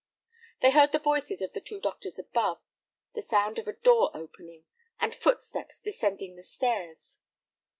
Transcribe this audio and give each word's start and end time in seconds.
They 0.63 0.71
heard 0.71 0.93
the 0.93 0.97
voices 0.97 1.43
of 1.43 1.53
the 1.53 1.61
two 1.61 1.79
doctors 1.79 2.17
above, 2.17 2.59
the 3.13 3.21
sound 3.21 3.59
of 3.59 3.67
a 3.67 3.73
door 3.73 4.09
opening, 4.15 4.63
and 4.99 5.13
footsteps 5.13 5.79
descending 5.79 6.35
the 6.37 6.41
stairs. 6.41 7.19